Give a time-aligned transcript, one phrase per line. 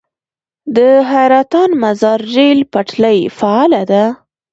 [0.75, 0.77] د
[1.09, 4.03] حیرتان- مزار ریل پټلۍ فعاله ده؟